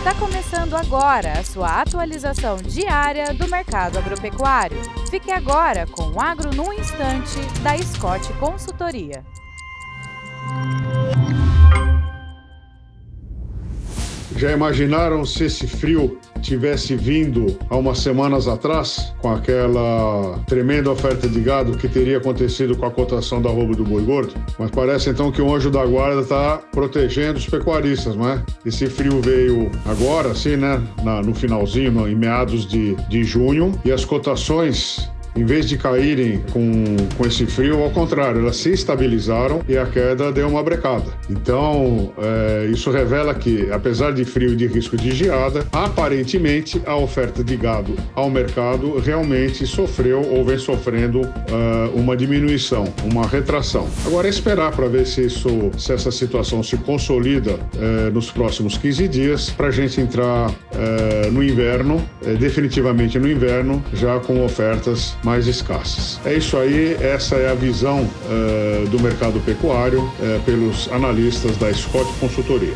Está 0.00 0.14
começando 0.14 0.74
agora 0.76 1.34
a 1.38 1.44
sua 1.44 1.82
atualização 1.82 2.56
diária 2.56 3.34
do 3.34 3.46
mercado 3.46 3.98
agropecuário. 3.98 4.78
Fique 5.10 5.30
agora 5.30 5.86
com 5.86 6.04
o 6.12 6.18
Agro 6.18 6.54
no 6.54 6.72
Instante, 6.72 7.38
da 7.62 7.76
Scott 7.76 8.32
Consultoria. 8.40 9.22
Já 14.40 14.52
imaginaram 14.52 15.22
se 15.22 15.44
esse 15.44 15.66
frio 15.66 16.18
tivesse 16.40 16.96
vindo 16.96 17.58
há 17.68 17.76
umas 17.76 17.98
semanas 17.98 18.48
atrás, 18.48 19.12
com 19.18 19.30
aquela 19.30 20.40
tremenda 20.46 20.90
oferta 20.90 21.28
de 21.28 21.42
gado 21.42 21.76
que 21.76 21.86
teria 21.86 22.16
acontecido 22.16 22.74
com 22.74 22.86
a 22.86 22.90
cotação 22.90 23.42
da 23.42 23.50
roupa 23.50 23.74
do 23.74 23.84
boi 23.84 24.02
gordo? 24.02 24.32
Mas 24.58 24.70
parece 24.70 25.10
então 25.10 25.30
que 25.30 25.42
o 25.42 25.54
anjo 25.54 25.70
da 25.70 25.84
guarda 25.84 26.22
está 26.22 26.56
protegendo 26.72 27.38
os 27.38 27.46
pecuaristas, 27.46 28.16
não 28.16 28.30
é? 28.30 28.42
Esse 28.64 28.86
frio 28.86 29.20
veio 29.20 29.70
agora, 29.84 30.30
assim, 30.30 30.56
né? 30.56 30.82
Na, 31.04 31.20
no 31.20 31.34
finalzinho, 31.34 32.08
em 32.08 32.14
meados 32.14 32.66
de, 32.66 32.94
de 33.10 33.22
junho, 33.22 33.78
e 33.84 33.92
as 33.92 34.06
cotações 34.06 35.06
em 35.34 35.44
vez 35.44 35.68
de 35.68 35.76
caírem 35.76 36.42
com, 36.52 36.96
com 37.16 37.26
esse 37.26 37.46
frio, 37.46 37.82
ao 37.82 37.90
contrário, 37.90 38.40
elas 38.40 38.56
se 38.56 38.70
estabilizaram 38.72 39.62
e 39.68 39.76
a 39.76 39.86
queda 39.86 40.32
deu 40.32 40.48
uma 40.48 40.62
brecada. 40.62 41.10
Então, 41.28 42.12
é, 42.18 42.66
isso 42.70 42.90
revela 42.90 43.34
que, 43.34 43.70
apesar 43.70 44.12
de 44.12 44.24
frio 44.24 44.52
e 44.52 44.56
de 44.56 44.66
risco 44.66 44.96
de 44.96 45.12
geada, 45.12 45.66
aparentemente 45.72 46.80
a 46.86 46.96
oferta 46.96 47.42
de 47.42 47.56
gado 47.56 47.94
ao 48.14 48.30
mercado 48.30 48.98
realmente 48.98 49.66
sofreu 49.66 50.22
ou 50.22 50.44
vem 50.44 50.58
sofrendo 50.58 51.20
uh, 51.20 51.94
uma 51.94 52.16
diminuição, 52.16 52.84
uma 53.04 53.26
retração. 53.26 53.88
Agora 54.06 54.26
é 54.26 54.30
esperar 54.30 54.72
para 54.72 54.86
ver 54.88 55.06
se, 55.06 55.26
isso, 55.26 55.70
se 55.78 55.92
essa 55.92 56.10
situação 56.10 56.62
se 56.62 56.76
consolida 56.76 57.54
uh, 57.54 58.10
nos 58.12 58.30
próximos 58.30 58.76
15 58.76 59.08
dias, 59.08 59.50
para 59.50 59.68
a 59.68 59.70
gente 59.70 60.00
entrar 60.00 60.50
uh, 60.50 61.30
no 61.32 61.42
inverno, 61.42 62.02
definitivamente 62.38 63.18
no 63.18 63.30
inverno, 63.30 63.82
já 63.94 64.18
com 64.20 64.44
ofertas 64.44 65.14
mais 65.22 65.46
escassas. 65.46 66.20
É 66.24 66.34
isso 66.34 66.56
aí, 66.56 66.96
essa 67.00 67.36
é 67.36 67.50
a 67.50 67.54
visão 67.54 68.02
uh, 68.02 68.88
do 68.88 69.00
mercado 69.00 69.40
pecuário 69.40 70.02
uh, 70.02 70.40
pelos 70.44 70.90
analistas 70.92 71.56
da 71.56 71.72
Scott 71.72 72.10
Consultoria. 72.18 72.74